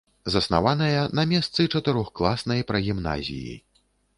Заснаваная 0.35 1.01
на 1.19 1.25
месцы 1.35 1.67
чатырохкласнай 1.75 2.67
прагімназіі. 2.73 3.53